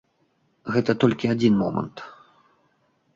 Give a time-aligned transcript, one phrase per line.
[0.75, 1.95] Гэта толькі адзін момант.